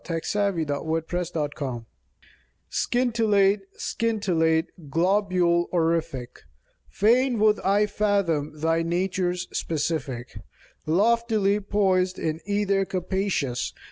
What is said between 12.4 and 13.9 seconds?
ether capacious.